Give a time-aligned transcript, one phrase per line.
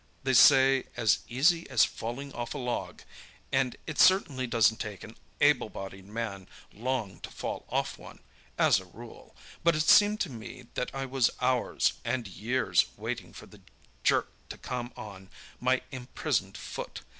[0.23, 3.03] They say 'as easy as falling off a log,'
[3.51, 8.17] and it certainly doesn't take an able bodied man long to fall off one,
[8.57, 13.31] as a rule; but it seemed to me that I was hours and years waiting
[13.31, 13.61] for the
[14.03, 15.29] jerk to come on
[15.59, 17.01] my imprisoned foot.